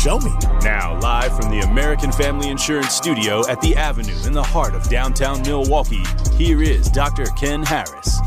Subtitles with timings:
[0.00, 0.32] show me.
[0.62, 4.88] Now, live from the American Family Insurance Studio at the Avenue in the heart of
[4.88, 6.02] downtown Milwaukee,
[6.36, 7.26] here is Dr.
[7.38, 8.18] Ken Harris.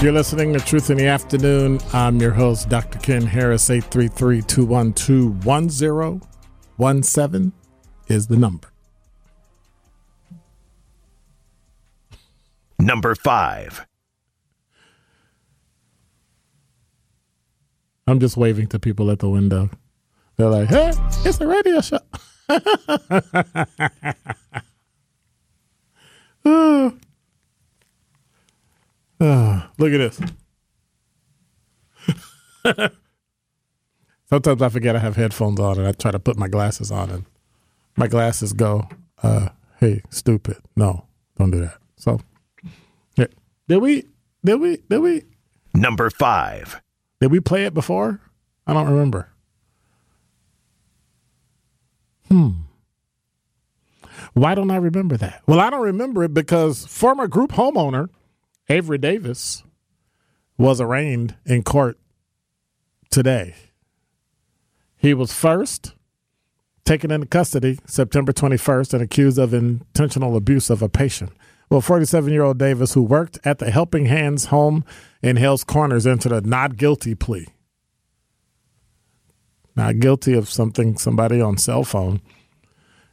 [0.00, 1.80] You're listening to Truth in the Afternoon.
[1.92, 3.00] I'm your host, Dr.
[3.00, 3.68] Ken Harris.
[3.68, 7.52] 833 212 1017
[8.06, 8.71] is the number.
[12.82, 13.86] Number five.
[18.08, 19.70] I'm just waving to people at the window.
[20.36, 20.92] They're like, hey,
[21.24, 22.00] it's a radio show.
[26.44, 26.98] oh.
[29.24, 30.20] Oh, look at this.
[34.28, 37.08] Sometimes I forget I have headphones on and I try to put my glasses on
[37.08, 37.24] and
[37.96, 38.88] my glasses go,
[39.22, 40.56] uh, hey, stupid.
[40.74, 41.06] No,
[41.38, 41.76] don't do that.
[41.94, 42.18] So.
[43.68, 44.04] Did we,
[44.44, 45.22] did we, did we,
[45.74, 46.82] Number five.
[47.20, 48.20] did we play it before?
[48.66, 49.28] I don't remember.
[52.28, 52.50] Hmm.
[54.34, 55.42] Why don't I remember that?
[55.46, 58.08] Well, I don't remember it because former group homeowner
[58.68, 59.62] Avery Davis
[60.56, 61.98] was arraigned in court
[63.10, 63.54] today.
[64.96, 65.94] He was first
[66.84, 71.32] taken into custody September 21st and accused of intentional abuse of a patient.
[71.70, 74.84] Well, 47 year old Davis, who worked at the Helping Hands home
[75.22, 77.48] in Hales Corners, entered a not guilty plea.
[79.74, 82.20] Not guilty of something somebody on cell phone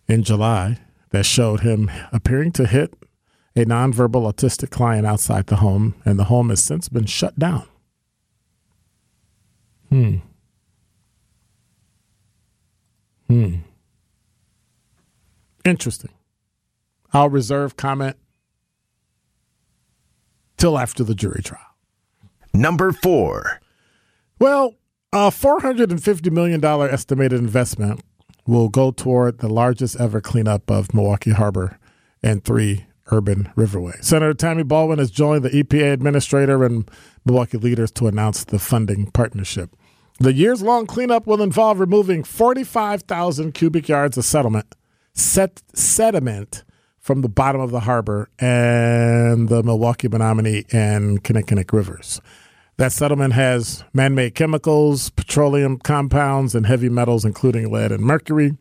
[0.07, 0.79] in July
[1.11, 2.93] that showed him appearing to hit
[3.55, 7.67] a nonverbal autistic client outside the home, and the home has since been shut down.
[9.89, 10.17] Hmm.
[13.27, 13.55] Hmm.
[15.65, 16.11] Interesting.
[17.11, 18.17] I'll reserve comment
[20.59, 21.61] till after the jury trial.
[22.53, 23.59] Number four.
[24.39, 24.75] Well,
[25.11, 28.01] a $450 million estimated investment
[28.45, 31.79] will go toward the largest ever cleanup of Milwaukee Harbor
[32.21, 34.03] and three urban riverways.
[34.03, 36.89] Senator Tammy Baldwin has joined the EPA administrator and
[37.25, 39.75] Milwaukee leaders to announce the funding partnership.
[40.19, 44.75] The years long cleanup will involve removing 45,000 cubic yards of settlement,
[45.13, 46.63] set, sediment
[46.99, 52.21] from the bottom of the harbor and the Milwaukee, Menominee, and Kinnickinnic rivers.
[52.77, 58.57] That settlement has man made chemicals, petroleum compounds, and heavy metals, including lead and mercury.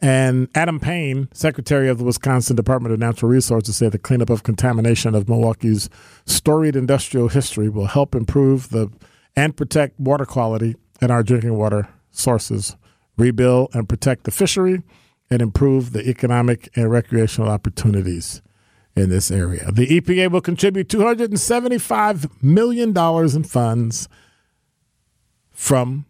[0.00, 4.42] And Adam Payne, Secretary of the Wisconsin Department of Natural Resources, said the cleanup of
[4.42, 5.88] contamination of Milwaukee's
[6.26, 8.90] storied industrial history will help improve the
[9.34, 12.76] and protect water quality in our drinking water sources,
[13.16, 14.82] rebuild and protect the fishery,
[15.30, 18.42] and improve the economic and recreational opportunities
[18.94, 19.70] in this area.
[19.72, 24.08] The EPA will contribute $275 million in funds
[25.50, 26.06] from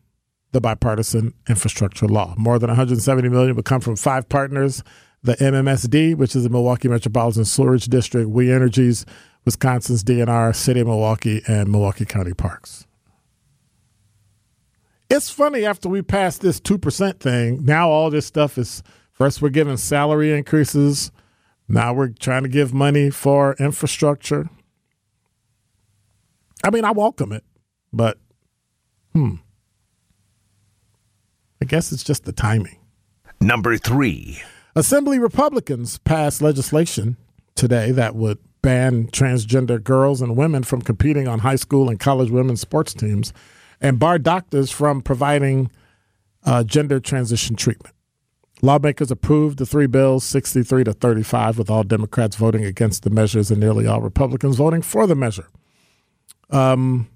[0.53, 2.35] the bipartisan infrastructure law.
[2.39, 4.83] More than 170 million will come from five partners:
[5.23, 9.05] the MMSD, which is the Milwaukee Metropolitan Sewerage District, We Energies,
[9.45, 12.87] Wisconsin's DNR, City of Milwaukee, and Milwaukee County Parks.
[15.09, 17.65] It's funny after we passed this two percent thing.
[17.65, 18.83] Now all this stuff is
[19.17, 21.11] first we're giving salary increases.
[21.69, 24.49] Now we're trying to give money for infrastructure.
[26.63, 27.45] I mean, I welcome it,
[27.93, 28.19] but
[29.13, 29.37] hmm.
[31.61, 32.79] I guess it's just the timing.
[33.41, 34.41] Number three.
[34.75, 37.17] Assembly Republicans passed legislation
[37.55, 42.31] today that would ban transgender girls and women from competing on high school and college
[42.31, 43.33] women's sports teams
[43.81, 45.71] and bar doctors from providing
[46.45, 47.96] uh, gender transition treatment.
[48.63, 53.51] Lawmakers approved the three bills 63 to 35, with all Democrats voting against the measures
[53.51, 55.49] and nearly all Republicans voting for the measure.
[56.49, 57.09] Um,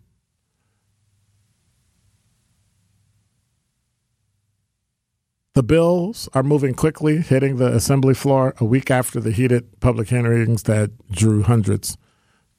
[5.55, 10.09] the bills are moving quickly, hitting the assembly floor a week after the heated public
[10.09, 11.97] hearings that drew hundreds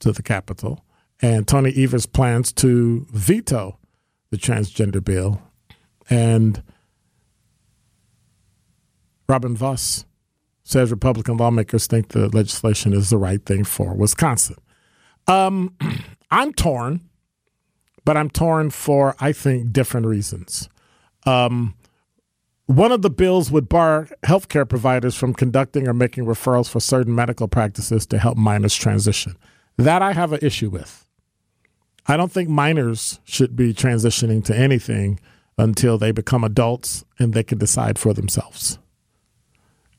[0.00, 0.84] to the Capitol.
[1.20, 3.78] And Tony Evers plans to veto
[4.30, 5.40] the transgender bill.
[6.10, 6.64] And
[9.32, 10.04] Robin Vos
[10.62, 14.56] says Republican lawmakers think the legislation is the right thing for Wisconsin.
[15.26, 15.74] Um,
[16.30, 17.08] I'm torn,
[18.04, 20.68] but I'm torn for, I think, different reasons.
[21.24, 21.74] Um,
[22.66, 27.14] one of the bills would bar healthcare providers from conducting or making referrals for certain
[27.14, 29.38] medical practices to help minors transition.
[29.78, 31.06] That I have an issue with.
[32.06, 35.18] I don't think minors should be transitioning to anything
[35.56, 38.78] until they become adults and they can decide for themselves.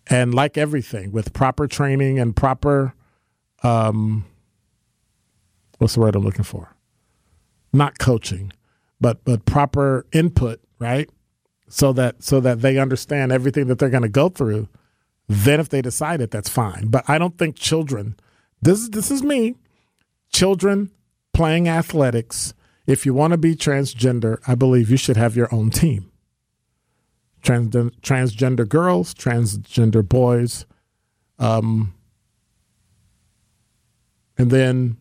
[0.08, 2.94] And like everything, with proper training and proper,
[3.64, 4.26] um,
[5.78, 6.76] what's the word I'm looking for?
[7.72, 8.52] Not coaching,
[9.00, 11.10] but but proper input, right?
[11.70, 14.68] So that so that they understand everything that they're going to go through.
[15.30, 16.88] Then, if they decide it, that's fine.
[16.88, 18.16] But I don't think children.
[18.62, 19.56] This this is me.
[20.32, 20.92] Children
[21.34, 22.54] playing athletics.
[22.86, 26.12] If you want to be transgender, I believe you should have your own team
[27.44, 27.70] trans-
[28.02, 30.66] transgender girls, transgender boys,
[31.38, 31.94] um,
[34.38, 34.98] and then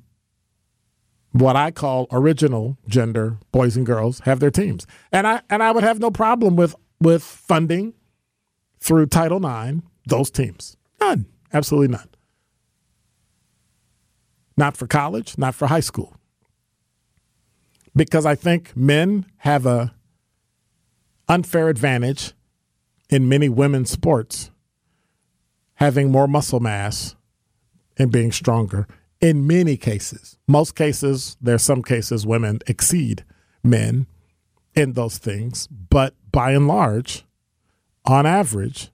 [1.33, 5.71] what I call original gender boys and girls have their teams, and I and I
[5.73, 7.95] would have no problem with with funding
[8.81, 10.77] through Title IX those teams.
[11.01, 12.09] None, absolutely none.
[14.57, 16.15] Not for college, not for high school,
[17.97, 19.95] because I think men have a
[21.33, 22.35] unfair advantage
[23.09, 24.51] in many women's sports
[25.77, 27.17] having more muscle mass
[27.97, 28.87] and being stronger
[29.19, 30.37] in many cases.
[30.47, 33.25] Most cases, there are some cases women exceed
[33.65, 34.07] men
[34.75, 37.25] in those things, but by and large,
[38.05, 38.91] on average,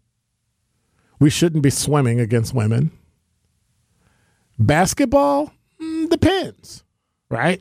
[1.19, 2.93] we shouldn't be swimming against women.
[4.61, 6.85] Basketball mm, depends,
[7.31, 7.61] right?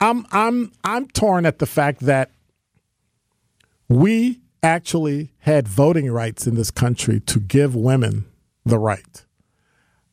[0.00, 2.30] I'm I'm I'm torn at the fact that
[3.92, 8.24] we actually had voting rights in this country to give women
[8.64, 9.24] the right.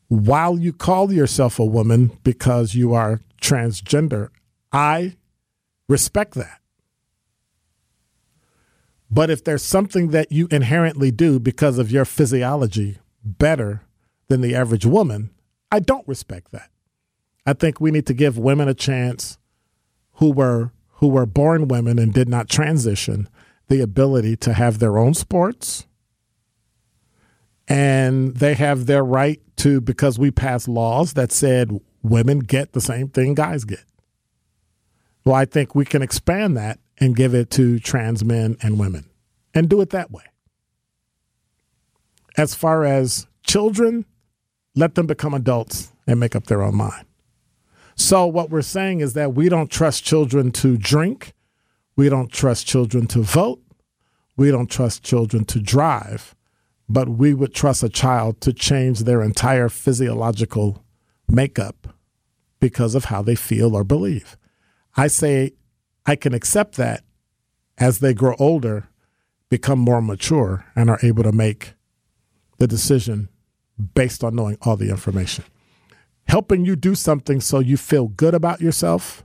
[0.08, 4.28] While you call yourself a woman because you are transgender,
[4.72, 5.16] I
[5.88, 6.60] respect that.
[9.10, 13.82] But if there's something that you inherently do because of your physiology better
[14.28, 15.30] than the average woman,
[15.72, 16.70] I don't respect that.
[17.46, 19.38] I think we need to give women a chance
[20.14, 23.26] who were who were born women and did not transition
[23.70, 25.86] the ability to have their own sports
[27.68, 32.80] and they have their right to because we passed laws that said women get the
[32.80, 33.84] same thing guys get.
[35.24, 39.08] Well, I think we can expand that and give it to trans men and women
[39.54, 40.24] and do it that way.
[42.36, 44.04] As far as children,
[44.74, 47.06] let them become adults and make up their own mind.
[47.94, 51.34] So, what we're saying is that we don't trust children to drink
[52.00, 53.60] we don't trust children to vote.
[54.40, 56.34] We don't trust children to drive.
[56.88, 60.82] But we would trust a child to change their entire physiological
[61.28, 61.88] makeup
[62.58, 64.38] because of how they feel or believe.
[64.96, 65.52] I say
[66.06, 67.04] I can accept that
[67.76, 68.88] as they grow older,
[69.50, 71.74] become more mature, and are able to make
[72.56, 73.28] the decision
[73.92, 75.44] based on knowing all the information.
[76.28, 79.22] Helping you do something so you feel good about yourself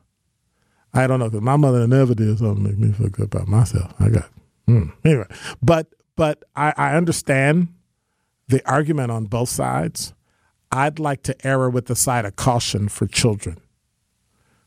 [0.95, 3.49] I don't know because my mother never did something to make me feel good about
[3.49, 3.93] myself.
[3.99, 4.29] I got
[4.67, 4.91] mm.
[5.03, 5.27] anyway,
[5.61, 7.69] but but I, I understand
[8.47, 10.13] the argument on both sides.
[10.71, 13.57] I'd like to err with the side of caution for children,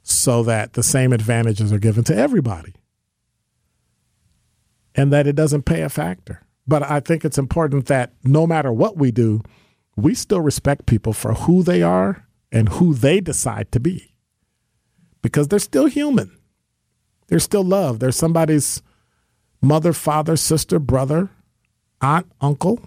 [0.02, 2.74] so that the same advantages are given to everybody,
[4.94, 6.42] and that it doesn't pay a factor.
[6.66, 9.42] But I think it's important that no matter what we do,
[9.96, 14.14] we still respect people for who they are and who they decide to be
[15.22, 16.36] because they're still human.
[17.26, 18.00] They're still loved.
[18.00, 18.82] They're somebody's
[19.60, 21.30] mother, father, sister, brother,
[22.00, 22.80] aunt, uncle,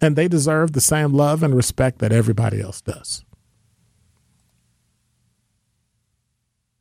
[0.00, 3.24] and they deserve the same love and respect that everybody else does.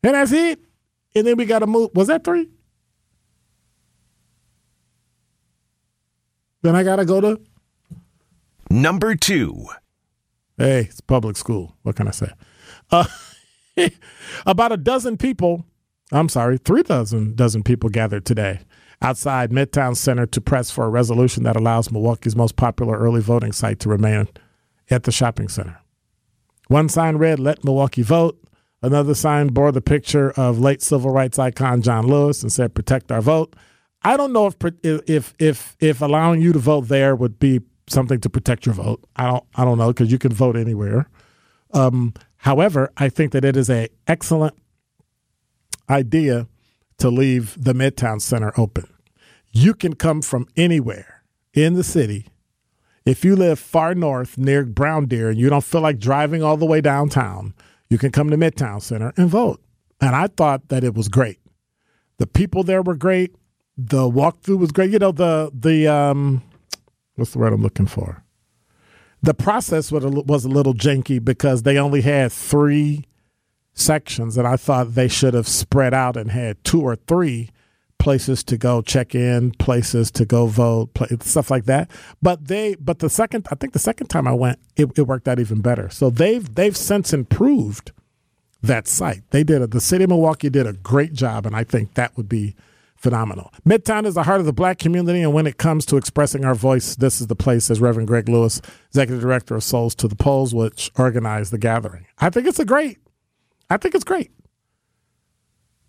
[0.03, 0.59] And that's it.
[1.15, 1.89] And then we got to move.
[1.95, 2.49] Was that three?
[6.61, 7.39] Then I got to go to.
[8.69, 9.67] Number two.
[10.57, 11.75] Hey, it's public school.
[11.83, 12.29] What can I say?
[12.91, 13.05] Uh,
[14.45, 15.65] about a dozen people,
[16.11, 18.61] I'm sorry, three dozen dozen people gathered today
[19.01, 23.51] outside Midtown Center to press for a resolution that allows Milwaukee's most popular early voting
[23.51, 24.27] site to remain
[24.89, 25.79] at the shopping center.
[26.67, 28.39] One sign read, Let Milwaukee Vote.
[28.81, 33.11] Another sign bore the picture of late civil rights icon John Lewis and said, Protect
[33.11, 33.55] our vote.
[34.03, 38.19] I don't know if if if if allowing you to vote there would be something
[38.21, 39.03] to protect your vote.
[39.15, 41.09] I don't I don't know because you can vote anywhere.
[41.73, 44.53] Um, however, I think that it is an excellent
[45.89, 46.47] idea
[46.97, 48.87] to leave the Midtown Center open.
[49.51, 51.23] You can come from anywhere
[51.53, 52.27] in the city.
[53.05, 56.57] If you live far north near Brown Deer and you don't feel like driving all
[56.57, 57.53] the way downtown,
[57.89, 59.61] you can come to Midtown Center and vote.
[60.01, 61.39] And I thought that it was great.
[62.17, 63.35] The people there were great.
[63.77, 64.91] The walkthrough was great.
[64.91, 66.41] You know, the the um
[67.15, 68.23] what's the word I'm looking for?
[69.21, 73.05] The process was a, was a little janky because they only had three
[73.75, 77.51] sections, and I thought they should have spread out and had two or three
[77.99, 80.89] places to go check in, places to go vote,
[81.21, 81.89] stuff like that.
[82.21, 85.27] But they, but the second, I think the second time I went, it, it worked
[85.27, 85.89] out even better.
[85.89, 87.91] So they've they've since improved
[88.61, 89.23] that site.
[89.29, 89.71] They did it.
[89.71, 92.55] The city of Milwaukee did a great job, and I think that would be
[92.95, 93.51] phenomenal.
[93.67, 96.55] Midtown is the heart of the black community, and when it comes to expressing our
[96.55, 100.15] voice, this is the place, as Reverend Greg Lewis, executive director of Souls to the
[100.15, 102.05] Polls, which organized the gathering.
[102.19, 102.97] I think it's a great
[103.69, 104.31] I think it's great.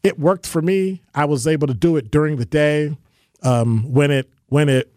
[0.03, 1.03] It worked for me.
[1.15, 2.97] I was able to do it during the day.
[3.43, 4.93] Um, when it when it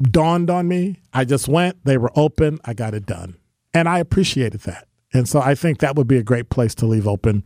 [0.00, 1.84] dawned on me, I just went.
[1.84, 2.60] They were open.
[2.64, 3.36] I got it done,
[3.74, 4.88] and I appreciated that.
[5.12, 7.44] And so I think that would be a great place to leave open.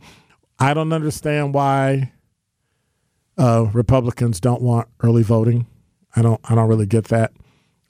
[0.59, 2.11] I don't understand why
[3.37, 5.67] uh, Republicans don't want early voting.
[6.15, 6.39] I don't.
[6.43, 7.33] I don't really get that.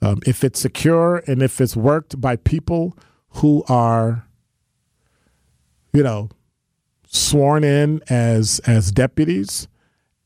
[0.00, 2.96] Um, if it's secure and if it's worked by people
[3.28, 4.26] who are,
[5.92, 6.28] you know,
[7.12, 9.68] sworn in as as deputies.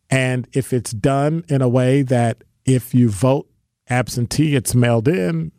[0.08, 3.48] And if it's done in a way that if you vote
[3.88, 5.52] absentee it's mailed in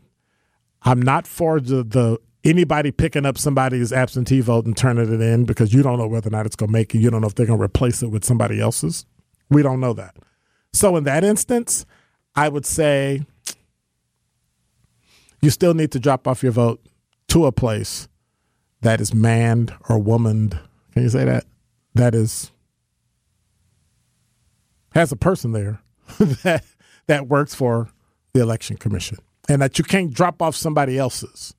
[0.81, 5.45] i'm not for the, the anybody picking up somebody's absentee vote and turning it in
[5.45, 6.99] because you don't know whether or not it's going to make it.
[6.99, 9.05] You don't know if they're going to replace it with somebody else's.
[9.49, 10.17] We don't know that.
[10.73, 11.85] So in that instance
[12.35, 13.25] i would say
[15.41, 16.85] you still need to drop off your vote
[17.27, 18.07] to a place
[18.81, 20.59] that is manned or womaned
[20.97, 21.45] can you say that?
[21.93, 22.51] That is
[24.93, 25.79] has a person there
[26.17, 26.63] that
[27.05, 27.91] that works for
[28.33, 31.53] the election commission, and that you can't drop off somebody else's.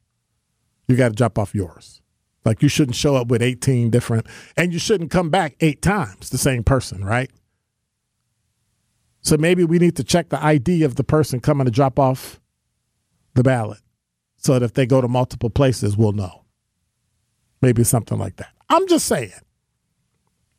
[0.88, 2.00] You got to drop off yours.
[2.45, 4.26] Like you shouldn't show up with 18 different,
[4.57, 7.30] and you shouldn't come back eight times the same person, right?
[9.21, 12.40] So maybe we need to check the ID of the person coming to drop off
[13.35, 13.78] the ballot
[14.37, 16.45] so that if they go to multiple places, we'll know.
[17.62, 18.50] Maybe something like that.
[18.69, 19.33] I'm just saying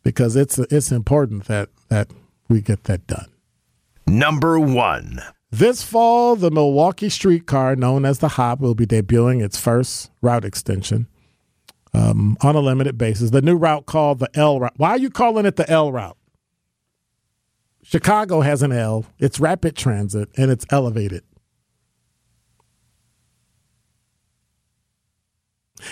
[0.04, 2.12] because it's it's important that that
[2.48, 3.28] we get that done.
[4.08, 5.22] Number one.
[5.52, 10.46] This fall, the Milwaukee streetcar, known as the Hop, will be debuting its first route
[10.46, 11.08] extension
[11.92, 13.32] um, on a limited basis.
[13.32, 14.74] The new route called the L route.
[14.78, 16.18] Why are you calling it the L route?
[17.82, 19.06] Chicago has an L.
[19.18, 21.24] It's rapid transit and it's elevated.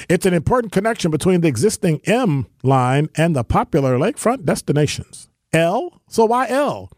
[0.09, 5.29] It's an important connection between the existing M line and the popular lakefront destinations.
[5.53, 6.01] L?
[6.07, 6.91] So why L?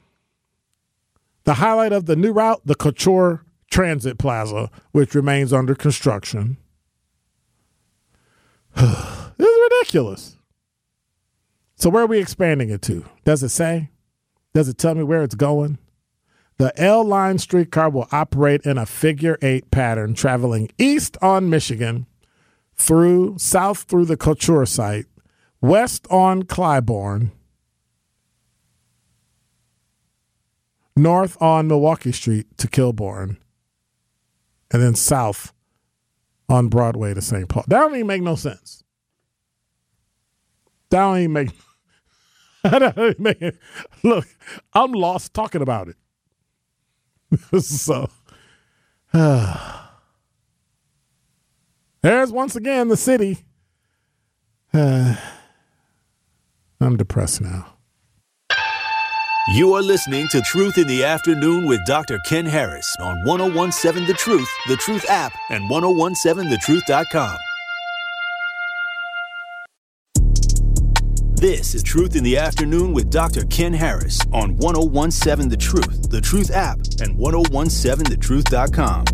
[1.43, 6.57] The highlight of the new route, the Couture Transit Plaza, which remains under construction.
[8.75, 8.87] this
[9.39, 10.37] is ridiculous.
[11.75, 13.05] So, where are we expanding it to?
[13.23, 13.89] Does it say?
[14.53, 15.77] Does it tell me where it's going?
[16.57, 22.05] The L line streetcar will operate in a figure eight pattern, traveling east on Michigan
[22.79, 25.05] through south through the Couture site,
[25.61, 27.31] west on Clybourn,
[30.95, 33.37] north on Milwaukee Street to Kilbourn,
[34.71, 35.53] and then south
[36.47, 37.47] on Broadway to St.
[37.49, 37.65] Paul.
[37.67, 38.83] That don't even make no sense.
[40.89, 41.49] That don't even make.
[42.63, 43.53] don't even make
[44.03, 44.25] look,
[44.73, 45.97] I'm lost talking about it.
[47.61, 48.09] so.
[52.01, 53.39] There's once again the city.
[54.73, 55.15] Uh,
[56.81, 57.73] I'm depressed now.
[59.55, 62.19] You are listening to Truth in the Afternoon with Dr.
[62.27, 67.37] Ken Harris on 1017 The Truth, The Truth app, and 1017thetruth.com.
[71.35, 73.43] This is Truth in the Afternoon with Dr.
[73.45, 79.05] Ken Harris on 1017 The Truth, The Truth app, and 1017thetruth.com.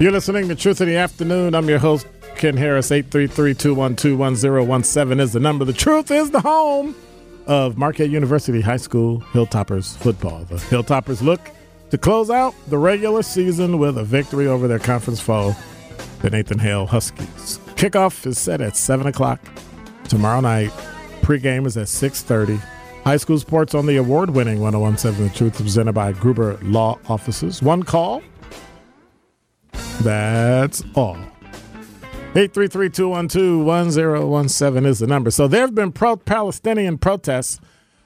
[0.00, 1.54] You're listening to Truth in the Afternoon.
[1.54, 2.88] I'm your host, Ken Harris.
[2.88, 5.66] 833-212-1017 is the number.
[5.66, 6.96] The truth is the home
[7.46, 10.44] of Marquette University High School Hilltoppers football.
[10.44, 11.42] The Hilltoppers look
[11.90, 15.54] to close out the regular season with a victory over their conference foe,
[16.22, 17.60] the Nathan Hale Huskies.
[17.74, 19.38] Kickoff is set at 7 o'clock
[20.04, 20.70] tomorrow night.
[21.20, 22.58] Pregame is at 6.30.
[23.04, 27.62] High school sports on the award-winning 1017 The Truth presented by Gruber Law Offices.
[27.62, 28.22] One call
[30.02, 31.16] that's all.
[32.34, 35.30] 833-212-1017 is the number.
[35.30, 37.58] So there have been pro-Palestinian protests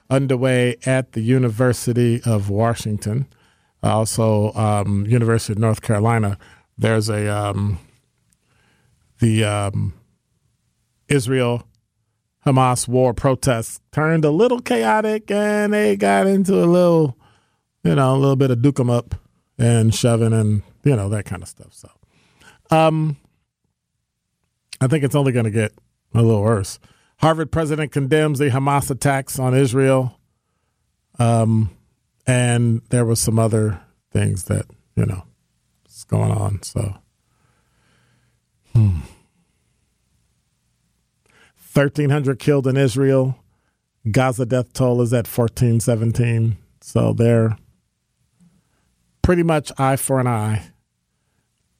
[0.09, 3.27] underway at the University of Washington,
[3.83, 6.37] also um, University of North Carolina.
[6.77, 7.79] There's a um,
[9.19, 9.93] the um,
[11.07, 11.67] Israel
[12.45, 17.17] Hamas war protests turned a little chaotic, and they got into a little,
[17.83, 19.15] you know, a little bit of duke 'em up
[19.57, 21.73] and shoving and you know that kind of stuff.
[21.73, 21.89] So,
[22.69, 23.17] um,
[24.79, 25.73] I think it's only going to get
[26.13, 26.79] a little worse.
[27.17, 30.19] Harvard president condemns the Hamas attacks on Israel,
[31.19, 31.71] um,
[32.25, 35.23] and there was some other things that you know
[35.89, 36.61] is going on.
[36.61, 36.95] So,
[38.73, 38.99] hmm.
[41.57, 43.37] thirteen hundred killed in Israel.
[44.11, 46.57] Gaza death toll is at fourteen seventeen.
[46.81, 47.57] So they're
[49.23, 50.69] pretty much eye for an eye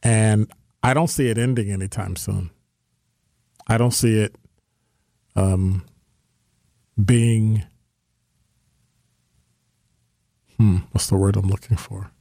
[0.05, 0.51] and
[0.83, 2.51] I don't see it ending anytime soon.
[3.67, 4.35] I don't see it
[5.35, 5.83] um,
[7.03, 7.63] being,
[10.57, 12.11] hmm, what's the word I'm looking for?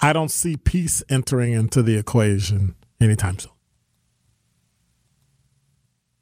[0.00, 3.52] I don't see peace entering into the equation anytime soon.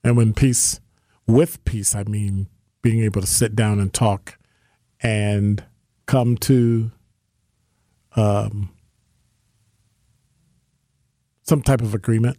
[0.03, 0.81] And when peace,
[1.27, 2.49] with peace, I mean
[2.81, 4.38] being able to sit down and talk
[5.03, 5.62] and
[6.07, 6.92] come to
[8.16, 8.71] um,
[11.48, 12.37] some type of agreement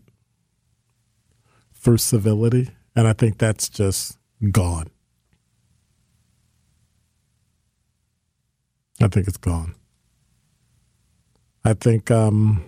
[1.73, 2.69] through civility.
[2.95, 4.17] And I think that's just
[4.51, 4.89] gone.
[9.01, 9.75] I think it's gone.
[11.65, 12.63] I think um,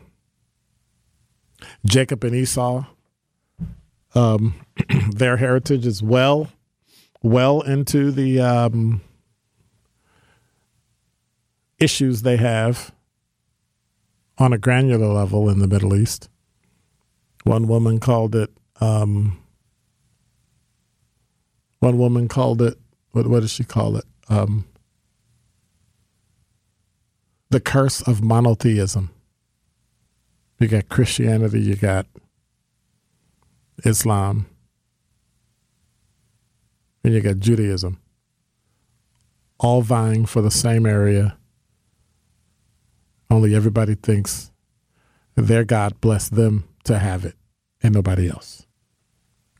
[1.85, 2.85] Jacob and Esau,
[4.15, 4.55] um,
[5.11, 6.49] their heritage is well,
[7.21, 9.01] well into the um,
[11.79, 12.91] issues they have
[14.41, 16.27] on a granular level in the Middle East.
[17.43, 18.49] One woman called it.
[18.79, 19.37] Um,
[21.79, 22.77] one woman called it.
[23.11, 24.05] What what does she call it?
[24.29, 24.65] Um,
[27.49, 29.11] the curse of monotheism.
[30.59, 31.61] You got Christianity.
[31.61, 32.07] You got
[33.83, 34.47] Islam.
[37.03, 37.99] And you got Judaism.
[39.59, 41.37] All vying for the same area.
[43.31, 44.51] Only everybody thinks
[45.35, 47.35] their God blessed them to have it
[47.81, 48.67] and nobody else.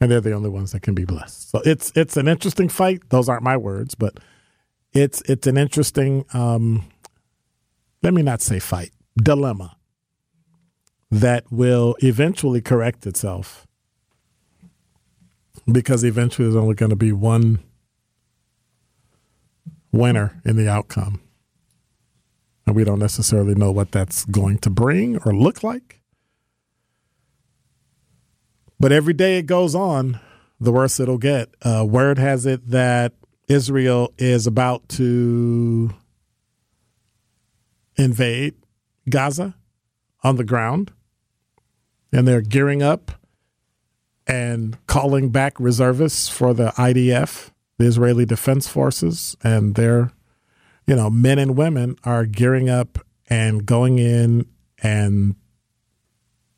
[0.02, 1.50] And they're the only ones that can be blessed.
[1.52, 3.10] So it's it's an interesting fight.
[3.10, 4.20] Those aren't my words, but
[4.92, 6.84] it's it's an interesting um,
[8.04, 9.78] let me not say fight, dilemma
[11.10, 13.68] that will eventually correct itself.
[15.72, 17.60] Because eventually there's only going to be one
[19.92, 21.22] winner in the outcome.
[22.72, 26.00] And we don't necessarily know what that's going to bring or look like.
[28.80, 30.22] But every day it goes on,
[30.58, 31.50] the worse it'll get.
[31.64, 33.12] Uh, word has it that
[33.50, 35.94] Israel is about to
[37.98, 38.56] invade
[39.10, 39.54] Gaza
[40.24, 40.94] on the ground,
[42.14, 43.12] and they're gearing up
[44.26, 50.14] and calling back reservists for the IDF, the Israeli Defense Forces, and their,
[50.92, 53.00] you know, men and women are gearing up
[53.30, 54.46] and going in
[54.84, 55.36] and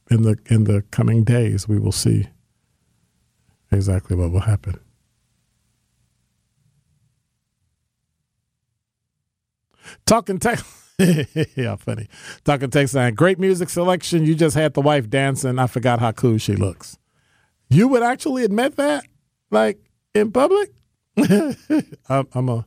[0.10, 2.26] in the in the coming days we will see
[3.72, 4.80] exactly what will happen.
[10.08, 10.65] Talking text.
[11.56, 12.08] yeah, funny.
[12.43, 13.13] Talking text line.
[13.13, 14.26] Great music selection.
[14.26, 15.60] You just had the wife dancing.
[15.60, 16.98] I forgot how cool she looks.
[17.69, 19.06] You would actually admit that,
[19.52, 19.78] like
[20.15, 20.72] in public.
[22.10, 22.65] I'm, I'm a,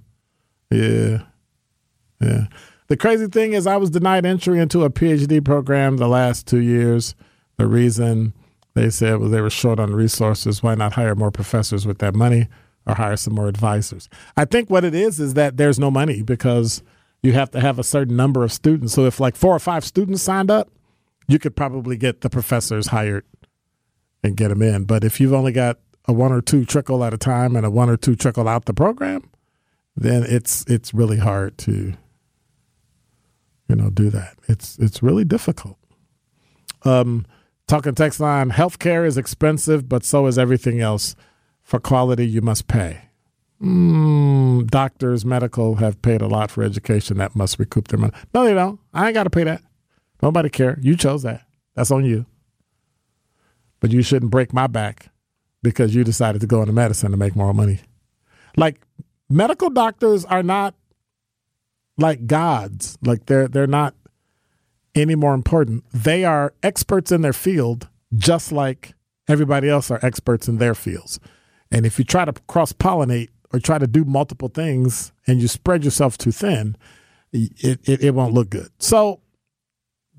[0.71, 1.23] yeah,
[2.21, 2.47] yeah.
[2.89, 6.61] The crazy thing is, I was denied entry into a PhD program the last two
[6.61, 7.15] years.
[7.57, 8.33] The reason
[8.75, 10.63] they said was they were short on resources.
[10.63, 12.47] Why not hire more professors with that money
[12.87, 14.09] or hire some more advisors?
[14.37, 16.83] I think what it is is that there's no money because
[17.23, 18.93] you have to have a certain number of students.
[18.95, 20.71] So if like four or five students signed up,
[21.27, 23.25] you could probably get the professors hired
[24.23, 24.85] and get them in.
[24.85, 27.71] But if you've only got a one or two trickle at a time and a
[27.71, 29.29] one or two trickle out the program,
[29.97, 31.95] then it's it's really hard to
[33.69, 34.37] you know do that.
[34.49, 35.77] It's it's really difficult.
[36.85, 37.27] Um,
[37.67, 41.17] talking text line: healthcare is expensive, but so is everything else.
[41.63, 43.07] For quality, you must pay.
[43.61, 47.17] Mm, doctors, medical have paid a lot for education.
[47.17, 48.13] That must recoup their money.
[48.33, 48.79] No, they don't.
[48.95, 49.63] I ain't got to pay that.
[50.23, 50.79] Nobody care.
[50.81, 51.43] You chose that.
[51.75, 52.27] That's on you.
[53.81, 55.11] But you shouldn't break my back
[55.63, 57.81] because you decided to go into medicine to make more money.
[58.57, 58.81] Like
[59.29, 60.75] medical doctors are not
[61.99, 62.99] like gods.
[63.03, 63.95] Like they're they're not
[64.95, 65.85] any more important.
[65.93, 68.95] They are experts in their field, just like
[69.29, 71.21] everybody else are experts in their fields.
[71.71, 75.49] And if you try to cross pollinate or try to do multiple things and you
[75.49, 76.77] spread yourself too thin,
[77.33, 78.69] it, it, it won't look good.
[78.79, 79.21] So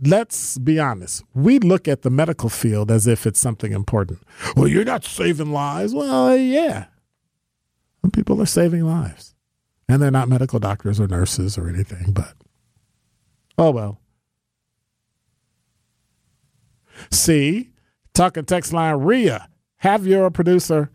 [0.02, 1.24] let's be honest.
[1.34, 4.20] We look at the medical field as if it's something important.
[4.56, 5.94] Well, you're not saving lives.
[5.94, 6.86] Well, yeah.
[8.02, 9.36] Some people are saving lives.
[9.89, 12.34] And they're not medical doctors or nurses or anything, but
[13.58, 14.02] oh well.
[17.12, 17.69] See,
[18.13, 19.47] talking text line Rhea,
[19.78, 20.89] have your producer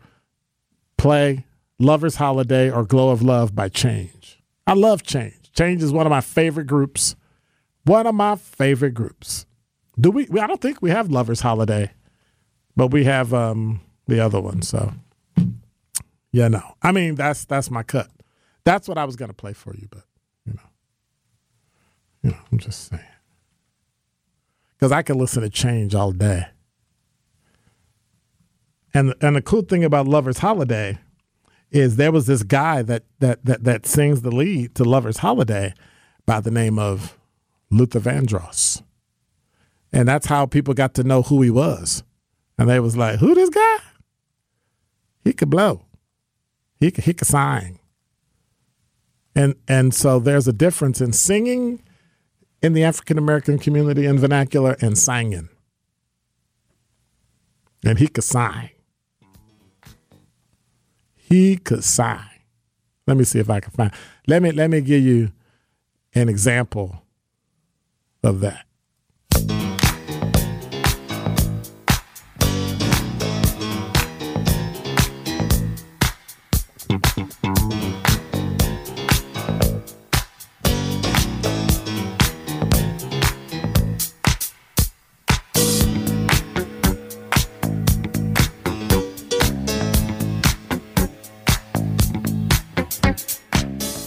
[0.97, 1.45] play
[1.79, 4.41] Lover's Holiday or Glow of Love by Change.
[4.67, 5.51] I love Change.
[5.53, 7.15] Change is one of my favorite groups
[7.85, 9.45] one of my favorite groups.
[9.99, 10.27] Do we?
[10.39, 11.91] I don't think we have Lovers Holiday,
[12.75, 14.61] but we have um, the other one.
[14.61, 14.93] So,
[16.31, 16.61] yeah, no.
[16.81, 18.09] I mean, that's that's my cut.
[18.65, 20.03] That's what I was gonna play for you, but
[20.45, 20.69] you know,
[22.23, 23.03] you know, I'm just saying
[24.83, 26.45] because I can listen to Change all day.
[28.93, 30.99] And and the cool thing about Lovers Holiday
[31.71, 35.73] is there was this guy that that that that sings the lead to Lovers Holiday
[36.25, 37.17] by the name of
[37.69, 38.81] Luther Vandross.
[39.91, 42.03] And that's how people got to know who he was.
[42.57, 43.77] And they was like, who this guy?
[45.23, 45.85] He could blow.
[46.79, 47.79] He could, he could sing.
[49.35, 51.81] And, and so there's a difference in singing
[52.61, 55.49] in the African American community in vernacular and singing.
[57.85, 58.69] And he could sing.
[61.15, 62.19] He could sing.
[63.05, 63.91] Let me see if I can find.
[64.27, 65.33] Let me let me give you
[66.15, 67.03] an example
[68.23, 68.65] of that.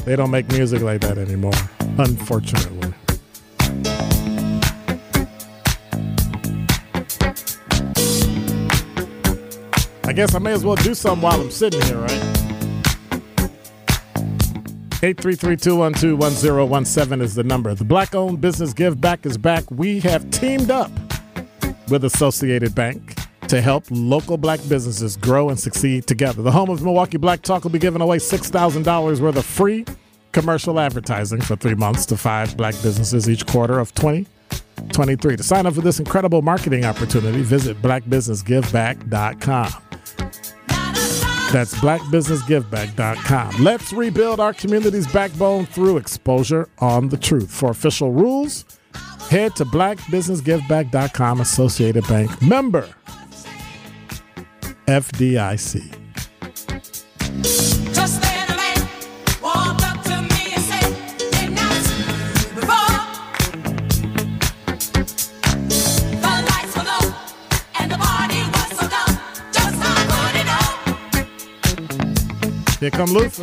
[0.07, 1.51] They don't make music like that anymore,
[1.99, 2.95] unfortunately.
[10.05, 12.23] I guess I may as well do something while I'm sitting here, right?
[15.03, 17.75] 833-212-1017 is the number.
[17.75, 19.69] The black-owned business Give Back is back.
[19.73, 20.93] We have teamed up
[21.89, 23.16] with Associated Bank
[23.49, 26.43] to help local black businesses grow and succeed together.
[26.43, 29.85] The home of Milwaukee Black Talk will be giving away $6,000 worth of free
[30.33, 35.37] commercial advertising for three months to five black businesses each quarter of 2023.
[35.37, 39.83] To sign up for this incredible marketing opportunity, visit blackbusinessgiveback.com.
[41.53, 43.65] That's blackbusinessgiveback.com.
[43.65, 47.51] Let's rebuild our community's backbone through exposure on the truth.
[47.51, 48.67] For official rules,
[49.31, 52.87] head to blackbusinessgiveback.com, Associated Bank member,
[54.87, 55.83] FDIC.
[72.79, 73.43] Here come Luther.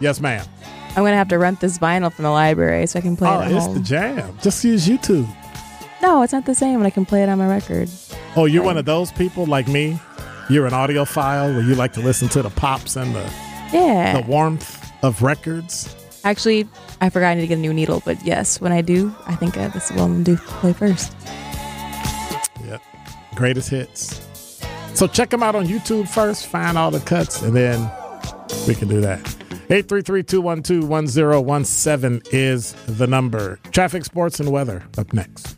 [0.00, 0.46] Yes, ma'am.
[0.90, 3.40] I'm gonna have to rent this vinyl from the library so I can play oh,
[3.40, 3.74] it at it's home.
[3.74, 4.38] the jam.
[4.40, 5.28] Just use YouTube.
[6.02, 7.88] No, it's not the same, but I can play it on my record.
[8.36, 9.98] Oh, you're one of those people like me.
[10.48, 13.30] You're an audiophile where you like to listen to the pops and the
[13.72, 14.20] Yeah.
[14.20, 15.94] the warmth of records.
[16.24, 16.68] Actually,
[17.00, 19.34] I forgot I need to get a new needle, but yes, when I do, I
[19.34, 21.12] think uh, this is what I'm gonna do play first.
[22.64, 22.80] Yep.
[23.34, 24.20] Greatest hits.
[24.94, 27.90] So check them out on YouTube first, find all the cuts, and then
[28.66, 29.20] We can do that.
[29.68, 33.58] 833-212-1017 is the number.
[33.72, 35.57] Traffic, sports, and weather up next.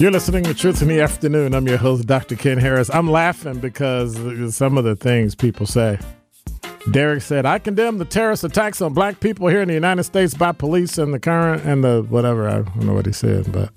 [0.00, 1.54] You're listening to Truth in the Afternoon.
[1.54, 2.36] I'm your host, Dr.
[2.36, 2.88] Ken Harris.
[2.94, 4.14] I'm laughing because
[4.54, 5.98] some of the things people say.
[6.92, 10.34] Derek said, I condemn the terrorist attacks on black people here in the United States
[10.34, 12.48] by police and the current and the whatever.
[12.48, 13.70] I don't know what he said, but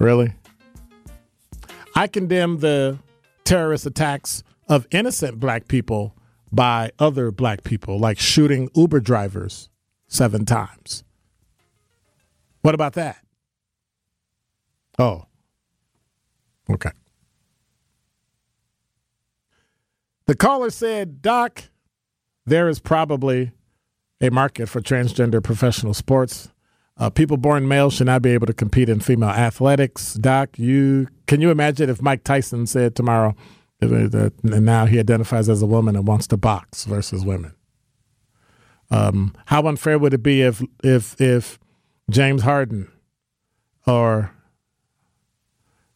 [0.00, 0.32] really?
[1.94, 2.98] I condemn the
[3.44, 6.16] terrorist attacks of innocent black people
[6.50, 9.70] by other black people, like shooting Uber drivers
[10.08, 11.04] seven times.
[12.62, 13.23] What about that?
[14.98, 15.26] Oh.
[16.70, 16.90] Okay.
[20.26, 21.64] The caller said, Doc,
[22.46, 23.52] there is probably
[24.20, 26.48] a market for transgender professional sports.
[26.96, 30.14] Uh, people born male should not be able to compete in female athletics.
[30.14, 33.34] Doc, you can you imagine if Mike Tyson said tomorrow
[33.80, 37.54] that now he identifies as a woman and wants to box versus women?
[38.90, 41.58] Um, how unfair would it be if if if
[42.10, 42.90] James Harden
[43.86, 44.30] or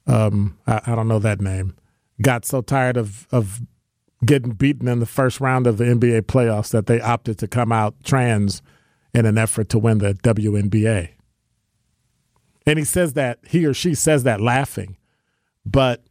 [0.09, 1.77] um, I, I, don't know that name,
[2.21, 3.61] got so tired of, of
[4.25, 7.71] getting beaten in the first round of the NBA playoffs that they opted to come
[7.71, 8.63] out trans
[9.15, 11.11] in an effort to win the WNBA.
[12.67, 14.97] And he says that, he or she says that laughing.
[15.65, 16.05] But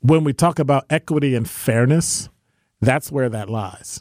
[0.00, 2.28] when we talk about equity and fairness,
[2.80, 4.00] that's where that lies.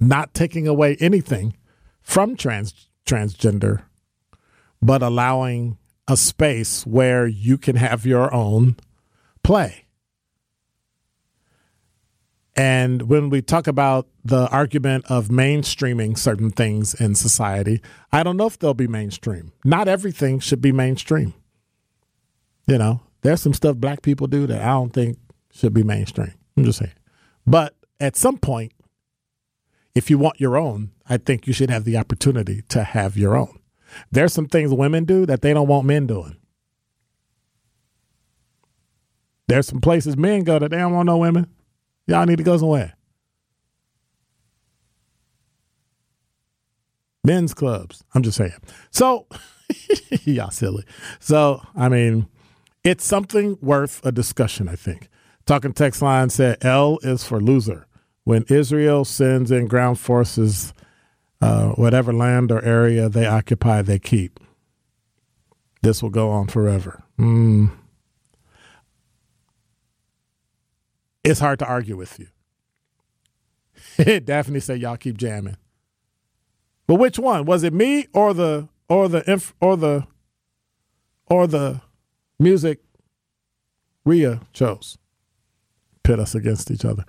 [0.00, 1.56] Not taking away anything
[2.00, 3.84] from trans transgender,
[4.80, 8.76] but allowing a space where you can have your own
[9.42, 9.86] play.
[12.54, 17.80] And when we talk about the argument of mainstreaming certain things in society,
[18.12, 19.52] I don't know if they'll be mainstream.
[19.64, 21.32] Not everything should be mainstream.
[22.66, 25.18] You know, there's some stuff black people do that I don't think
[25.50, 26.34] should be mainstream.
[26.56, 26.92] I'm just saying.
[27.46, 28.72] But at some point,
[29.94, 33.36] if you want your own, I think you should have the opportunity to have your
[33.36, 33.58] own.
[34.10, 36.36] There's some things women do that they don't want men doing.
[39.48, 41.46] There's some places men go that they don't want no women.
[42.06, 42.94] Y'all need to go somewhere.
[47.24, 48.02] Men's clubs.
[48.14, 48.52] I'm just saying.
[48.90, 49.26] So,
[50.24, 50.84] y'all silly.
[51.20, 52.26] So, I mean,
[52.82, 55.08] it's something worth a discussion, I think.
[55.46, 57.86] Talking text line said L is for loser.
[58.24, 60.72] When Israel sends in ground forces
[61.42, 64.38] uh, whatever land or area they occupy, they keep.
[65.82, 67.02] This will go on forever.
[67.18, 67.72] Mm.
[71.24, 72.28] It's hard to argue with you.
[74.20, 75.56] Daphne said, "Y'all keep jamming."
[76.86, 77.72] But which one was it?
[77.72, 80.06] Me or the or the inf- or the
[81.26, 81.80] or the
[82.38, 82.80] music
[84.04, 84.98] Rhea chose?
[86.04, 87.04] Pit us against each other.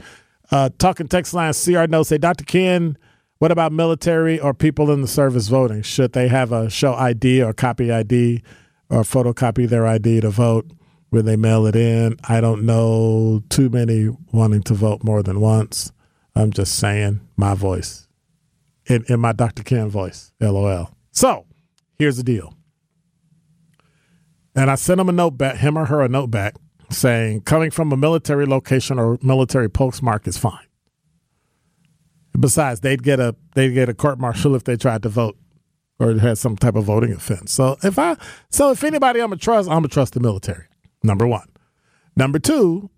[0.52, 2.44] Uh, talking text line CR notes say Dr.
[2.44, 2.98] Ken
[3.44, 5.82] what about military or people in the service voting?
[5.82, 8.42] Should they have a show ID or copy ID
[8.90, 10.72] or photocopy their ID to vote
[11.10, 12.16] when they mail it in?
[12.24, 15.92] I don't know too many wanting to vote more than once.
[16.34, 18.08] I'm just saying my voice
[18.86, 19.62] in, in my Dr.
[19.62, 20.96] Ken voice, LOL.
[21.12, 21.46] So
[22.00, 22.54] here's the deal.
[24.56, 26.56] And I sent him a note back, him or her a note back
[26.92, 30.66] saying coming from a military location or military postmark is fine.
[32.40, 35.38] Besides, they'd get a they'd get a court martial if they tried to vote
[36.00, 37.52] or had some type of voting offense.
[37.52, 38.18] So if I
[38.50, 40.66] so if anybody I'm gonna trust, I'm gonna trust the military.
[41.04, 41.48] Number one.
[42.16, 42.90] Number two,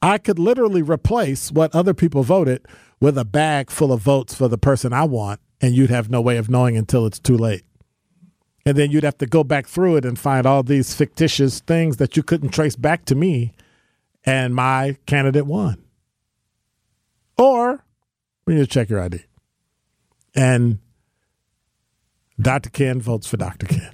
[0.00, 2.66] I could literally replace what other people voted
[3.00, 6.20] with a bag full of votes for the person I want, and you'd have no
[6.20, 7.64] way of knowing until it's too late.
[8.66, 11.96] And then you'd have to go back through it and find all these fictitious things
[11.96, 13.54] that you couldn't trace back to me,
[14.24, 15.82] and my candidate won.
[17.38, 17.84] Or
[18.44, 19.24] we need to check your ID.
[20.34, 20.80] And
[22.40, 22.70] Dr.
[22.70, 23.66] Ken votes for Dr.
[23.66, 23.92] Ken.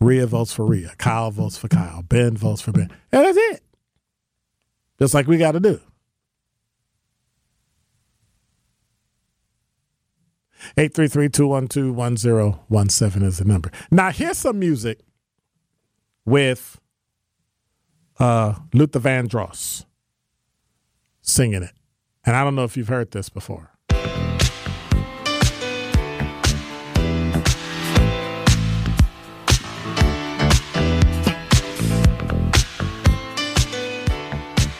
[0.00, 0.92] Rhea votes for Rhea.
[0.98, 2.02] Kyle votes for Kyle.
[2.02, 2.90] Ben votes for Ben.
[3.12, 3.62] And that's it.
[4.98, 5.80] Just like we got to do.
[10.76, 13.70] 833-212-1017 is the number.
[13.90, 15.00] Now here's some music
[16.24, 16.80] with
[18.20, 19.84] uh, Luther Vandross
[21.22, 21.72] singing it.
[22.24, 23.70] And I don't know if you've heard this before.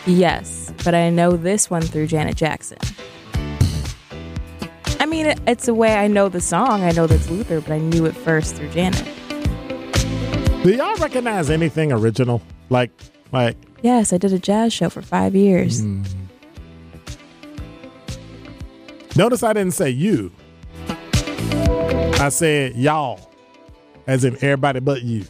[0.04, 2.78] Yes, but I know this one through Janet Jackson.
[4.98, 6.82] I mean, it's a way I know the song.
[6.82, 9.04] I know that's Luther, but I knew it first through Janet.
[10.64, 12.42] Do y'all recognize anything original?
[12.68, 12.90] Like,
[13.32, 15.82] like, Yes, I did a jazz show for five years.
[15.82, 16.06] Mm.
[19.16, 20.32] Notice I didn't say you.
[22.20, 23.30] I said y'all,
[24.06, 25.24] as in everybody but you.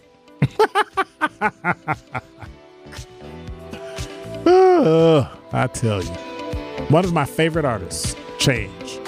[4.46, 6.10] Uh, I tell you,
[6.88, 8.98] one of my favorite artists, Change,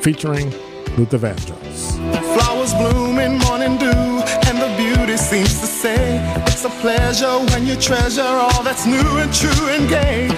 [0.00, 0.50] featuring
[0.96, 1.96] Luther Vandross.
[2.34, 7.66] Flowers bloom in morning dew, and the beauty seems to say it's a pleasure when
[7.66, 10.28] you treasure all that's new and true and gay.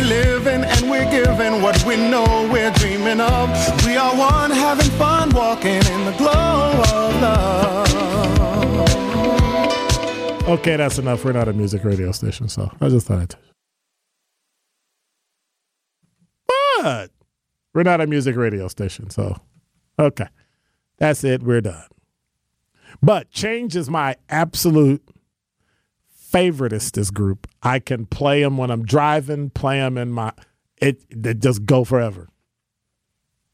[0.00, 3.50] Living, and we're giving what we know we're dreaming of.
[3.84, 7.88] We are one, having fun, walking in the glow of love.
[10.48, 11.24] Okay, that's enough.
[11.24, 13.36] We're not a music radio station, so I just thought.
[16.80, 17.10] But
[17.74, 19.36] we're not a music radio station, so
[19.98, 20.28] okay,
[20.96, 21.42] that's it.
[21.42, 21.84] We're done.
[23.02, 25.02] But Change is my absolute
[26.32, 27.46] favoriteest this group.
[27.62, 30.32] I can play them when I'm driving, play them in my
[30.76, 31.02] it.
[31.10, 32.28] They just go forever.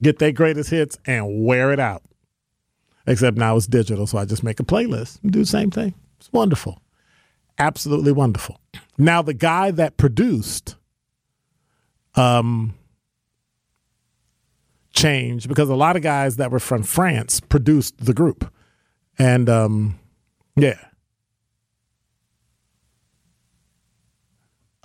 [0.03, 2.03] Get their greatest hits and wear it out.
[3.07, 5.95] Except now it's digital, so I just make a playlist and do the same thing.
[6.19, 6.81] It's wonderful
[7.59, 8.61] absolutely wonderful.
[8.99, 10.77] Now, the guy that produced
[12.15, 12.75] um,
[14.93, 18.53] Change, because a lot of guys that were from France produced the group.
[19.19, 19.99] And um,
[20.57, 20.79] yeah.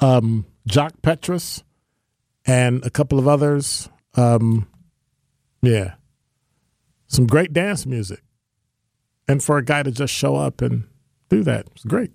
[0.01, 1.63] Um, Jacques Petrus
[2.45, 3.89] and a couple of others.
[4.15, 4.67] Um,
[5.61, 5.95] yeah.
[7.07, 8.21] Some great dance music.
[9.27, 10.85] And for a guy to just show up and
[11.29, 12.11] do that, it's great.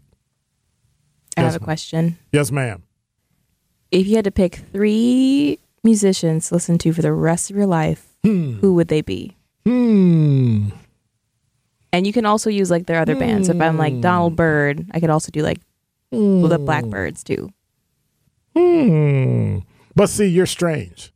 [1.36, 2.18] I Yes, have a question.
[2.32, 2.82] Yes, ma'am.
[3.90, 7.66] If you had to pick three musicians to listen to for the rest of your
[7.66, 9.36] life, who would they be?
[9.64, 10.70] Hmm.
[11.92, 13.48] And you can also use like their other bands.
[13.48, 15.60] If I'm like Donald Byrd, I could also do like
[16.10, 17.50] the Blackbyrds too.
[18.56, 19.58] Hmm.
[19.94, 21.12] But see, you're strange.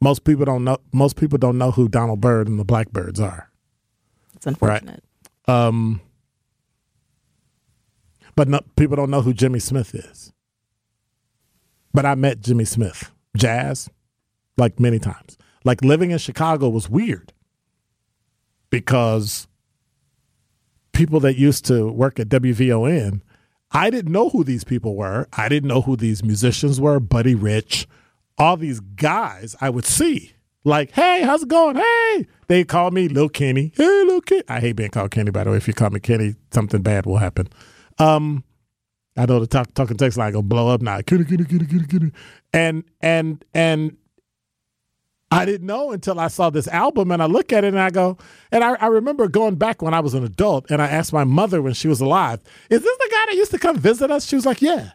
[0.00, 0.78] Most people don't know.
[0.92, 3.50] Most people don't know who Donald Byrd and the Blackbyrds are.
[4.34, 5.02] It's unfortunate.
[5.48, 6.00] Um.
[8.34, 10.32] But no, people don't know who Jimmy Smith is.
[11.94, 13.88] But I met Jimmy Smith, jazz,
[14.58, 15.38] like many times.
[15.64, 17.32] Like living in Chicago was weird
[18.70, 19.48] because
[20.92, 23.22] people that used to work at WVON,
[23.76, 25.28] I didn't know who these people were.
[25.34, 27.86] I didn't know who these musicians were, Buddy Rich,
[28.38, 30.32] all these guys I would see.
[30.64, 31.76] Like, hey, how's it going?
[31.76, 32.26] Hey.
[32.48, 33.72] They call me Lil Kenny.
[33.76, 34.44] Hey, Lil Kenny.
[34.48, 35.58] I hate being called Kenny, by the way.
[35.58, 37.50] If you call me Kenny, something bad will happen.
[37.98, 38.44] Um,
[39.14, 41.02] I know the talk, talking text line gonna blow up now.
[41.02, 42.12] Kenny, Kenny, Kenny, Kenny, Kenny.
[42.54, 43.98] And and and
[45.36, 47.90] I didn't know until I saw this album and I look at it and I
[47.90, 48.18] go,
[48.50, 51.24] and I, I remember going back when I was an adult and I asked my
[51.24, 54.26] mother when she was alive, is this the guy that used to come visit us?
[54.26, 54.90] She was like, yeah.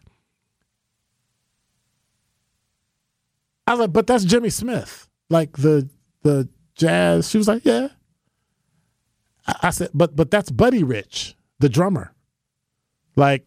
[3.68, 5.90] I was like, but that's Jimmy Smith, like the
[6.24, 7.30] the jazz.
[7.30, 7.90] She was like, yeah.
[9.48, 12.14] I, I said, but but that's Buddy Rich, the drummer.
[13.16, 13.46] Like,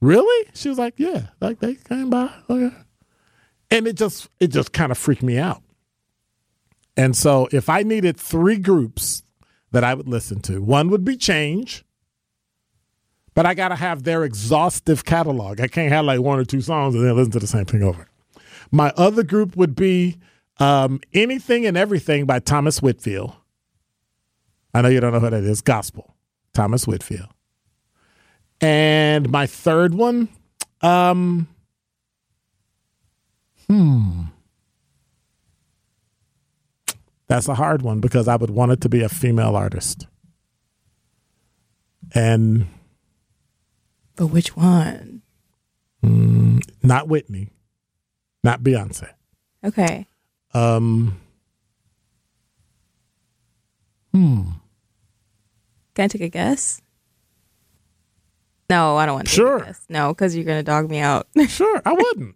[0.00, 0.50] really?
[0.54, 1.28] She was like, yeah.
[1.40, 2.76] Like they came by, okay.
[3.70, 5.63] And it just it just kind of freaked me out.
[6.96, 9.22] And so if I needed three groups
[9.72, 11.84] that I would listen to, one would be Change.
[13.34, 15.60] But I got to have their exhaustive catalog.
[15.60, 17.82] I can't have like one or two songs and then listen to the same thing
[17.82, 18.06] over.
[18.70, 20.18] My other group would be
[20.58, 23.34] um, Anything and Everything by Thomas Whitfield.
[24.72, 25.60] I know you don't know who that is.
[25.60, 26.14] Gospel.
[26.52, 27.28] Thomas Whitfield.
[28.60, 30.28] And my third one,
[30.80, 31.48] um,
[33.68, 34.22] hmm.
[37.26, 40.06] That's a hard one because I would want it to be a female artist.
[42.14, 42.66] And
[44.16, 45.22] But which one?
[46.82, 47.48] not Whitney,
[48.42, 49.08] not Beyonce.
[49.64, 50.06] Okay.
[50.52, 51.18] Um,
[54.12, 54.54] Can
[55.96, 56.82] I take a guess?
[58.68, 59.32] No, I don't want to.
[59.32, 59.58] Sure.
[59.60, 59.86] Take a guess.
[59.88, 61.26] No, because you're gonna dog me out.
[61.48, 62.34] sure, I wouldn't.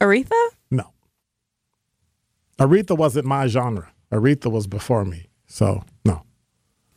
[0.00, 0.48] Aretha?
[2.58, 3.90] Aretha wasn't my genre.
[4.12, 5.26] Aretha was before me.
[5.46, 6.22] So, no.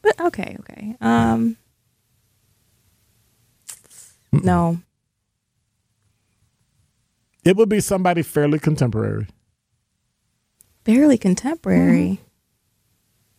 [0.02, 0.96] But okay, okay.
[1.02, 1.58] Um,
[4.44, 4.80] No.
[7.44, 9.28] It would be somebody fairly contemporary.
[10.84, 12.20] Barely contemporary.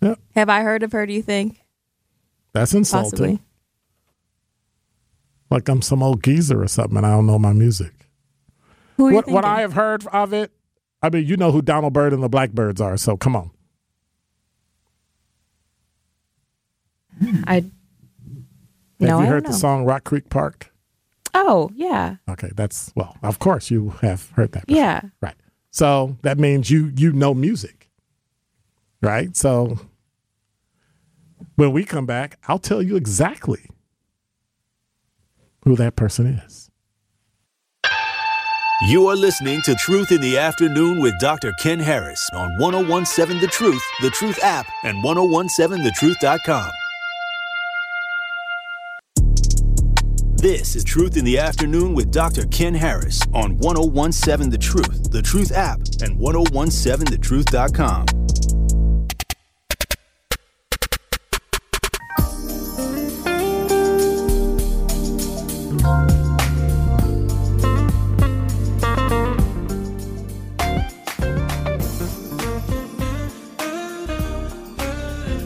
[0.01, 0.19] Yep.
[0.35, 1.61] Have I heard of her, do you think?
[2.53, 3.11] That's insulting.
[3.11, 3.41] Possibly.
[5.51, 7.93] Like I'm some old geezer or something and I don't know my music.
[8.97, 9.45] Who are you What what?
[9.45, 10.51] I have heard of it,
[11.03, 13.51] I mean, you know who Donald Byrd and the Blackbyrds are, so come on.
[17.47, 17.71] I Have
[19.01, 20.73] no, you heard the song Rock Creek Park?
[21.35, 22.17] Oh, yeah.
[22.29, 24.67] Okay, that's well, of course you have heard that.
[24.67, 24.83] before.
[24.83, 25.01] Yeah.
[25.21, 25.35] Right.
[25.71, 27.91] So that means you you know music.
[29.03, 29.37] Right?
[29.37, 29.79] So
[31.57, 33.69] when we come back, I'll tell you exactly
[35.65, 36.66] who that person is.
[38.83, 41.51] You are listening to Truth in the Afternoon with Dr.
[41.61, 46.71] Ken Harris on 1017 The Truth, The Truth app, and 1017thetruth.com.
[50.37, 52.45] This is Truth in the Afternoon with Dr.
[52.49, 58.07] Ken Harris on 1017 The Truth, The Truth app, and 1017thetruth.com.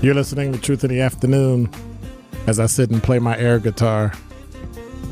[0.02, 1.68] You're listening to Truth in the Afternoon
[2.46, 4.14] as I sit and play my air guitar.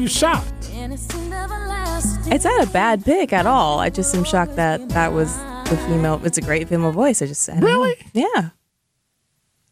[0.05, 0.69] you shocked?
[0.73, 2.31] And it seemed everlasting.
[2.31, 3.79] It's not a bad pick at all.
[3.79, 5.35] I just am shocked that that was
[5.67, 6.21] the female.
[6.23, 7.23] It's a great female voice.
[7.23, 7.67] I just I don't know.
[7.67, 7.95] Really?
[8.13, 8.49] Yeah.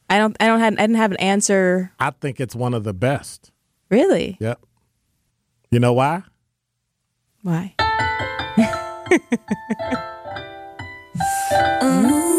[0.10, 0.36] I don't.
[0.40, 0.74] I don't have.
[0.74, 1.92] I didn't have an answer.
[2.00, 3.52] I think it's one of the best.
[3.92, 4.38] Really?
[4.40, 4.60] Yep.
[5.70, 6.24] You know why?
[7.44, 7.76] Why?
[11.50, 12.33] Sweet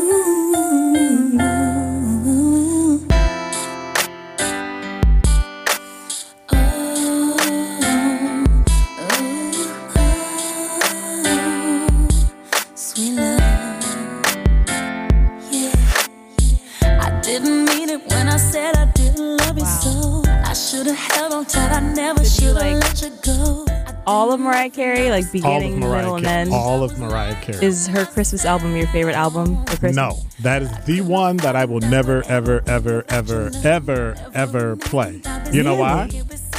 [19.85, 20.23] so.
[20.27, 21.73] I should have held on tight.
[21.73, 23.67] I never should have like- let you go.
[24.07, 26.53] All of Mariah Carey, like beginning, Mariah middle, and end.
[26.53, 27.65] All of Mariah Carey.
[27.65, 29.97] Is her Christmas album your favorite album for Christmas?
[29.97, 35.23] No, that is the one that I will never, ever, ever, ever, ever, ever play.
[35.53, 36.11] You know why?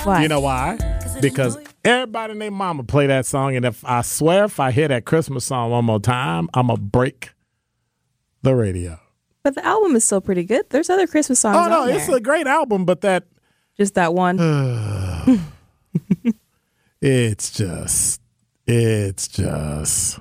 [0.03, 0.23] Why?
[0.23, 0.77] You know why?
[1.21, 4.87] Because everybody and their mama play that song, and if I swear, if I hear
[4.87, 7.29] that Christmas song one more time, I'm gonna break
[8.41, 8.99] the radio.
[9.45, 10.65] But the album is still pretty good.
[10.71, 11.55] There's other Christmas songs.
[11.55, 12.17] Oh no, it's there.
[12.17, 13.25] a great album, but that
[13.77, 14.39] just that one.
[16.99, 18.21] it's just,
[18.65, 20.17] it's just,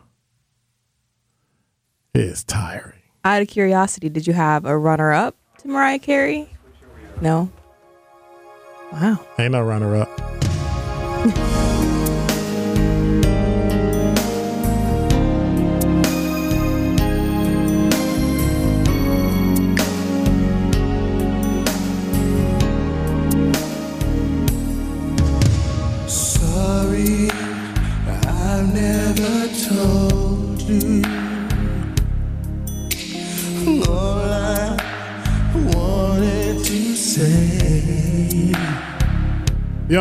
[2.12, 3.00] it's tiring.
[3.24, 6.50] Out of curiosity, did you have a runner-up to Mariah Carey?
[7.22, 7.50] No.
[8.92, 9.20] Wow.
[9.38, 10.06] Ain't no runner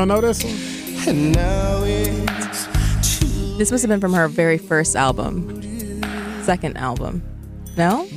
[0.05, 0.53] don't know this one?
[1.07, 5.61] and now it's too This must have been from her very first album.
[6.43, 7.23] Second album.
[7.77, 8.07] No?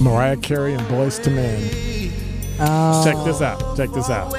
[0.00, 2.12] Mariah Carey and Boyz II Men.
[2.60, 3.04] Oh.
[3.04, 3.76] Check this out.
[3.76, 4.32] Check this out.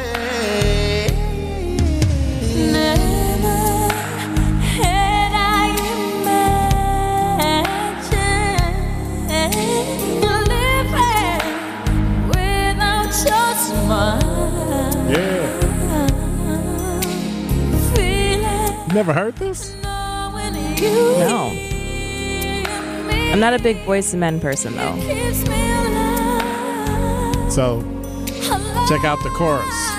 [18.95, 19.75] Never heard this?
[19.83, 21.51] No.
[23.11, 24.97] I'm not a big Boyz II Men person though.
[27.49, 27.81] So
[28.87, 29.95] check out the chorus.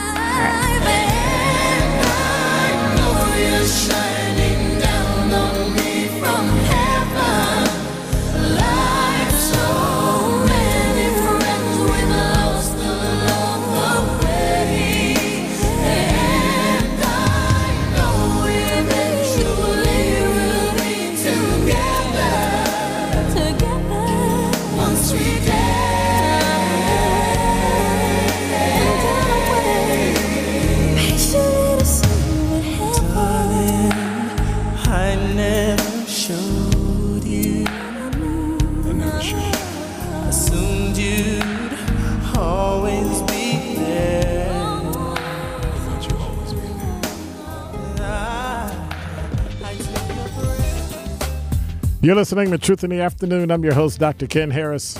[52.06, 53.50] You're listening to Truth in the Afternoon.
[53.50, 54.28] I'm your host, Dr.
[54.28, 54.96] Ken Harris.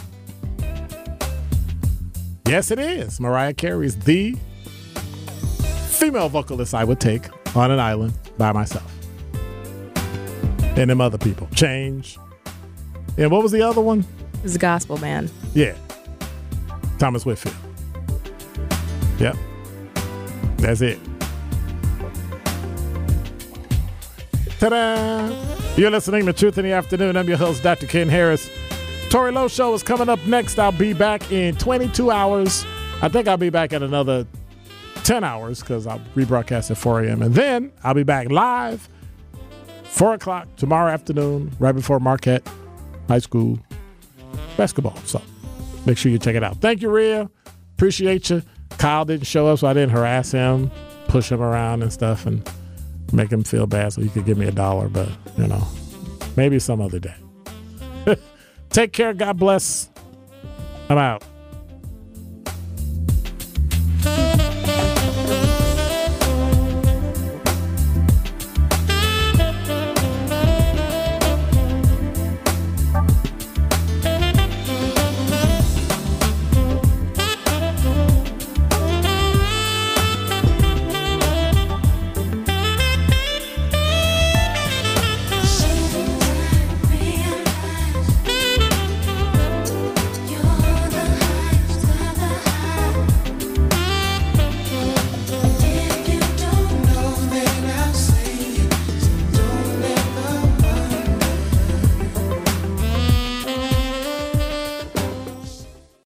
[2.49, 3.21] Yes, it is.
[3.21, 4.35] Mariah Carey's the
[5.89, 8.93] female vocalist I would take on an island by myself.
[10.61, 11.47] And them other people.
[11.55, 12.19] Change.
[13.17, 14.05] And what was the other one?
[14.43, 15.31] This is a gospel band.
[15.55, 15.77] Yeah.
[16.99, 17.55] Thomas Whitfield.
[19.21, 19.37] Yep.
[20.57, 20.99] That's it.
[24.59, 25.56] Ta-da!
[25.77, 27.19] You're listening to Truth in the Afternoon.
[27.19, 27.87] I'm your host, Dr.
[27.87, 28.49] Ken Harris.
[29.11, 30.59] Tory Lowe Show is coming up next.
[30.59, 32.65] I'll be back in 22 hours.
[33.03, 34.27] I think I'll be back in another
[35.05, 37.21] 10 hours because I'll rebroadcast at 4 a.m.
[37.21, 38.89] And then I'll be back live
[39.83, 42.49] 4 o'clock tomorrow afternoon, right before Marquette
[43.07, 43.59] High School
[44.57, 44.97] basketball.
[45.05, 45.21] So
[45.85, 46.57] make sure you check it out.
[46.63, 47.29] Thank you, Rhea.
[47.75, 48.43] Appreciate you.
[48.79, 50.71] Kyle didn't show up, so I didn't harass him,
[51.09, 52.51] push him around and stuff, and
[53.13, 54.89] make him feel bad so he could give me a dollar.
[54.89, 55.67] But, you know,
[56.37, 57.15] maybe some other day.
[58.71, 59.15] Take care.
[59.15, 59.91] God bless.
[60.89, 61.25] I'm out.